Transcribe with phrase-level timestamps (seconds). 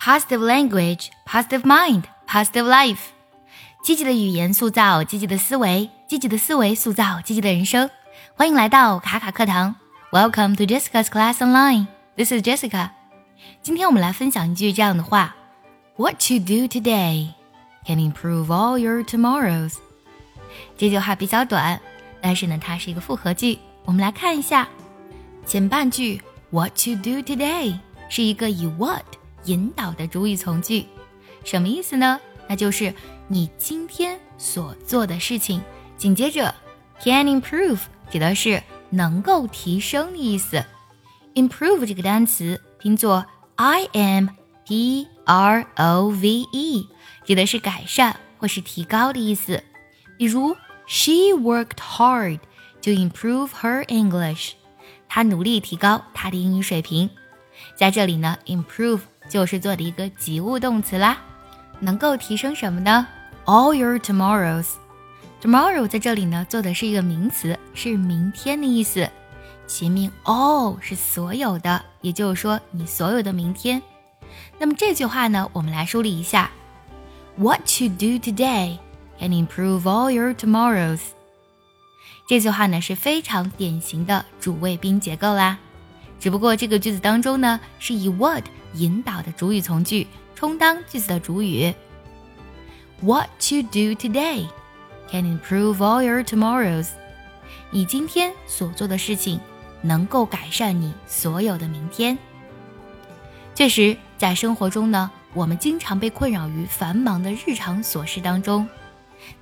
[0.00, 3.10] positive language, positive mind, positive life。
[3.84, 7.90] 积极的语言塑造积极的思维，积极的思维塑造积极的人生。
[8.34, 9.76] 欢迎来到卡卡课堂
[10.10, 11.86] ，Welcome to Jessica's Class Online。
[12.16, 12.90] This is Jessica。
[13.62, 15.36] 今天我们来分享一句这样的话
[15.96, 17.34] ：What you do today
[17.86, 19.74] can improve all your tomorrows。
[20.78, 21.78] 这句话比较短，
[22.22, 23.58] 但是呢，它是一个复合句。
[23.84, 24.66] 我们来看一下
[25.44, 27.78] 前半句：What you do today
[28.08, 29.04] 是一个以 what
[29.44, 30.86] 引导的主语从句，
[31.44, 32.20] 什么意思呢？
[32.48, 32.92] 那就是
[33.28, 35.62] 你今天所做的事情。
[35.96, 36.54] 紧接着
[37.00, 37.78] ，can improve
[38.10, 40.64] 指的是能够提升的意思。
[41.34, 43.24] improve 这个单词拼作
[43.56, 44.28] i m
[44.64, 46.88] p r o v e，
[47.24, 49.62] 指的是改善或是提高的意思。
[50.18, 52.40] 比如，She worked hard
[52.82, 54.52] to improve her English。
[55.08, 57.10] 她努力提高她的英语水平。
[57.76, 61.16] 在这里呢，improve 就是做的一个及物动词啦，
[61.78, 63.06] 能够提升什么呢
[63.46, 64.66] ？All your tomorrows。
[65.40, 69.08] tomorrow 在这里呢做的是一个名词，是明天的意思。
[69.66, 73.80] 前面 all 是所有的，也就是说你所有的明天。
[74.58, 76.50] 那么这句话呢，我们来梳理一下
[77.36, 78.78] ：What you do today
[79.20, 81.00] can improve all your tomorrows。
[82.26, 85.56] 这句话呢是非常典型的主谓宾结构啦。
[86.18, 91.74] 只不过这个句子当中呢，是以 what 引导的主语从句充当句子的主语。
[93.00, 94.46] What you do today
[95.10, 96.88] can improve all your tomorrows。
[97.70, 99.40] 你今天所做的事情
[99.82, 102.18] 能够改善你所有的明天。
[103.54, 108.68] 确实，在生活中呢，我们经常被困扰于繁忙的日常琐事当中。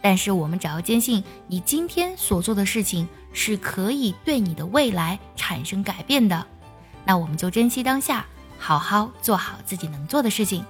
[0.00, 6.46] 但是，我们只要坚信你今天所做的事情是可以对你的未来产生改变的。
[7.04, 8.26] 那我们就珍惜当下，
[8.58, 10.64] 好好做好自己能做的事情。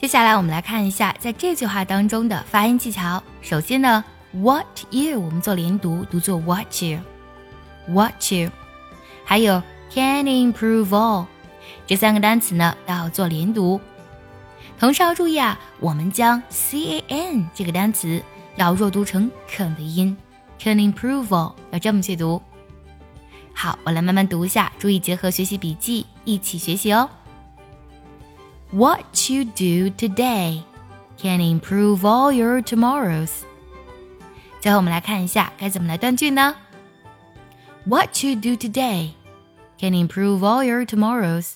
[0.00, 3.22] 接下来我们来看一下在这句话当中的发音技巧。
[3.42, 8.50] 首先呢，what you 我们做连读，读作 what you，what you。
[9.24, 11.26] 还有 can improve all
[11.86, 13.80] 这三个单词呢要做连读。
[14.78, 18.22] 同时要注意啊，我们将 c a n 这个单词
[18.54, 20.16] 要弱读成肯的音
[20.58, 22.40] ，can improve all 要这么去读。
[23.52, 27.09] 好，我来慢慢读一下，注意结合学习笔记一起学习哦。
[28.71, 30.61] What you do today
[31.17, 33.31] can improve all your tomorrows。
[34.59, 36.55] 最后我们来看一下该怎么来断句呢？
[37.85, 39.11] What you do today
[39.77, 41.53] can improve all your tomorrows。